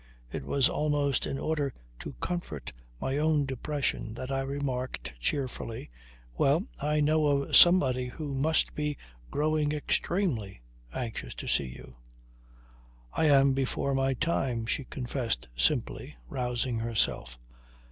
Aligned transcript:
It 0.31 0.43
was 0.43 0.67
almost 0.67 1.27
in 1.27 1.37
order 1.37 1.71
to 1.99 2.13
comfort 2.13 2.73
my 2.99 3.19
own 3.19 3.45
depression 3.45 4.15
that 4.15 4.31
I 4.31 4.41
remarked 4.41 5.13
cheerfully: 5.19 5.91
"Well, 6.35 6.65
I 6.81 7.01
know 7.01 7.27
of 7.27 7.55
somebody 7.55 8.07
who 8.07 8.33
must 8.33 8.73
be 8.73 8.97
growing 9.29 9.73
extremely 9.73 10.63
anxious 10.91 11.35
to 11.35 11.47
see 11.47 11.67
you." 11.67 11.97
"I 13.13 13.25
am 13.25 13.53
before 13.53 13.93
my 13.93 14.15
time," 14.15 14.65
she 14.65 14.85
confessed 14.85 15.49
simply, 15.55 16.15
rousing 16.27 16.79
herself. 16.79 17.37